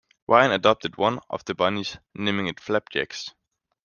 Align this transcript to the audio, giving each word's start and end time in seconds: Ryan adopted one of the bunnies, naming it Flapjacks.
Ryan 0.27 0.49
adopted 0.51 0.97
one 0.97 1.19
of 1.29 1.45
the 1.45 1.53
bunnies, 1.53 1.99
naming 2.15 2.47
it 2.47 2.59
Flapjacks. 2.59 3.35